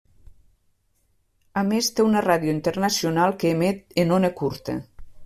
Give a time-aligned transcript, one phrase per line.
[1.61, 4.77] A més té una ràdio internacional que emet en ona curta.